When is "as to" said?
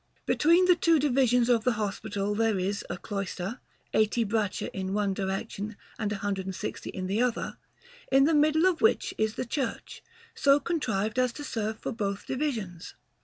11.19-11.43